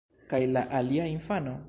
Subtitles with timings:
[0.31, 1.59] Kaj la alia infano?